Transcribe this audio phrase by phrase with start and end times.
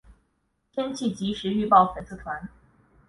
[0.71, 2.49] 天气即时预报粉丝团